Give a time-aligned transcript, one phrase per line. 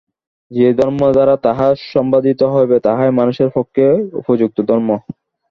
[0.51, 3.85] যে ধর্ম দ্বারা তাহা সম্পাদিত হইবে, তাহাই মানুষের পক্ষে
[4.19, 4.89] উপযুক্ত ধর্ম।